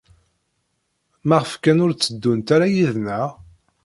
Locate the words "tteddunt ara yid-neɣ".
1.93-3.29